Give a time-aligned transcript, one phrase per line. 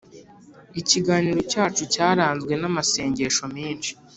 [0.79, 3.91] ikiganiro cyacu cyaranzwe n’amasengesho menshi